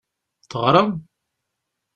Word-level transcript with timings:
Teɣṛam? 0.51 0.91